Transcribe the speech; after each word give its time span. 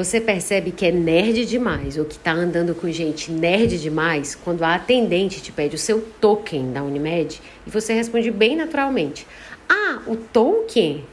Você 0.00 0.18
percebe 0.18 0.70
que 0.70 0.86
é 0.86 0.90
nerd 0.90 1.44
demais 1.44 1.98
ou 1.98 2.06
que 2.06 2.14
está 2.14 2.32
andando 2.32 2.74
com 2.74 2.90
gente 2.90 3.30
nerd 3.30 3.78
demais 3.78 4.34
quando 4.34 4.62
a 4.62 4.74
atendente 4.74 5.42
te 5.42 5.52
pede 5.52 5.76
o 5.76 5.78
seu 5.78 6.00
token 6.18 6.72
da 6.72 6.82
Unimed 6.82 7.38
e 7.66 7.70
você 7.70 7.92
responde 7.92 8.30
bem 8.30 8.56
naturalmente: 8.56 9.26
Ah, 9.68 10.00
o 10.06 10.16
token. 10.16 11.04